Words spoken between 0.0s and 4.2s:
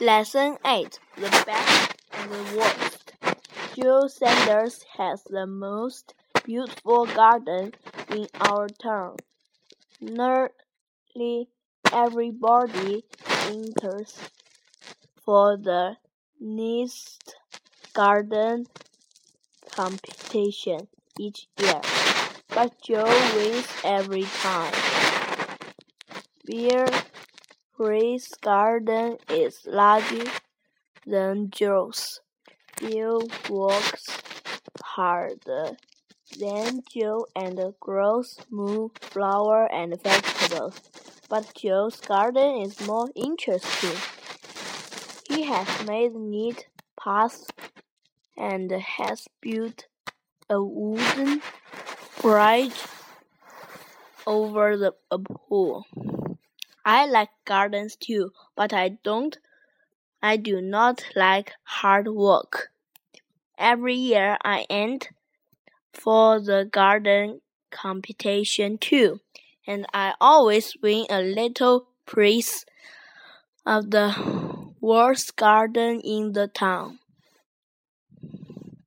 Lesson 8 The Best and the Worst. Joe